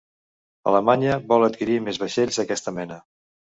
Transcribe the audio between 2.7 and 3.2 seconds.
mena.